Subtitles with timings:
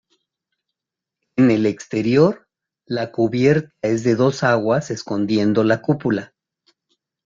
[1.35, 2.47] En el exterior
[2.87, 6.33] la cubierta es de dos aguas, escondiendo la cúpula.